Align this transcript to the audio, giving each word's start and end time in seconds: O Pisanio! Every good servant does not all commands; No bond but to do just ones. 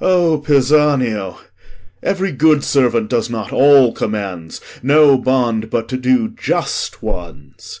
O 0.00 0.38
Pisanio! 0.46 1.38
Every 2.00 2.30
good 2.30 2.62
servant 2.62 3.10
does 3.10 3.28
not 3.28 3.52
all 3.52 3.92
commands; 3.92 4.60
No 4.84 5.18
bond 5.18 5.68
but 5.68 5.88
to 5.88 5.96
do 5.96 6.28
just 6.28 7.02
ones. 7.02 7.80